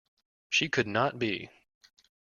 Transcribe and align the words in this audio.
She 0.49 0.67
could 0.67 0.87
not 0.87 1.19
be. 1.19 1.51